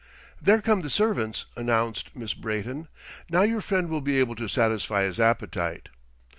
"There 0.41 0.63
come 0.63 0.81
the 0.81 0.89
servants," 0.89 1.45
announced 1.55 2.15
Miss 2.15 2.33
Brayton. 2.33 2.87
"Now 3.29 3.43
your 3.43 3.61
friend 3.61 3.87
will 3.87 4.01
be 4.01 4.19
able 4.19 4.33
to 4.37 4.47
satisfy 4.47 5.03
his 5.03 5.19
appetite." 5.19 5.89